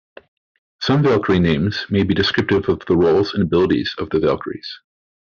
Some 0.79 1.03
valkyrie 1.03 1.37
names 1.37 1.85
may 1.91 2.01
be 2.01 2.15
descriptive 2.15 2.67
of 2.69 2.81
the 2.87 2.97
roles 2.97 3.35
and 3.35 3.43
abilities 3.43 3.93
of 3.99 4.09
the 4.09 4.19
valkyries. 4.19 4.79